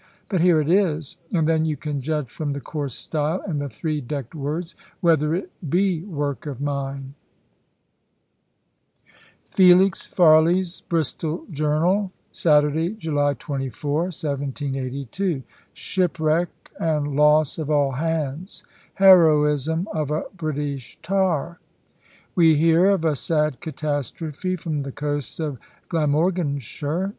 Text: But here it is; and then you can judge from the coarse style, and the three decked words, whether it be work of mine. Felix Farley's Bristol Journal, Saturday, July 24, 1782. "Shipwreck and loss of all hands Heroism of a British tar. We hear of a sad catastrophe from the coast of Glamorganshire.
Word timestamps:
But 0.29 0.41
here 0.41 0.59
it 0.59 0.67
is; 0.67 1.17
and 1.31 1.47
then 1.47 1.63
you 1.63 1.77
can 1.77 2.01
judge 2.01 2.31
from 2.31 2.53
the 2.53 2.59
coarse 2.59 2.95
style, 2.95 3.43
and 3.45 3.61
the 3.61 3.69
three 3.69 4.01
decked 4.01 4.33
words, 4.33 4.73
whether 4.99 5.35
it 5.35 5.51
be 5.69 6.01
work 6.01 6.47
of 6.47 6.59
mine. 6.59 7.13
Felix 9.47 10.07
Farley's 10.07 10.81
Bristol 10.89 11.45
Journal, 11.51 12.11
Saturday, 12.31 12.93
July 12.95 13.35
24, 13.35 14.05
1782. 14.05 15.43
"Shipwreck 15.71 16.49
and 16.79 17.15
loss 17.15 17.59
of 17.59 17.69
all 17.69 17.91
hands 17.91 18.63
Heroism 18.95 19.87
of 19.93 20.09
a 20.09 20.23
British 20.35 20.97
tar. 21.03 21.59
We 22.33 22.55
hear 22.55 22.87
of 22.87 23.05
a 23.05 23.15
sad 23.15 23.59
catastrophe 23.59 24.55
from 24.55 24.79
the 24.79 24.91
coast 24.91 25.39
of 25.39 25.59
Glamorganshire. 25.89 27.09